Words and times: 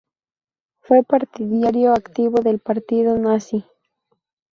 Fue 0.79 1.03
partidario 1.03 1.93
activo 1.93 2.39
del 2.41 2.57
partido 2.57 3.19
nazi. 3.19 3.65